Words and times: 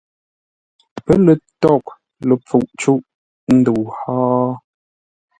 Pə́ 1.03 1.15
lə 1.25 1.33
tâghʼ 1.61 1.87
ləpfuʼ 2.27 2.63
cûʼ 2.79 3.03
ndəu 3.57 3.81
hó? 3.99 4.19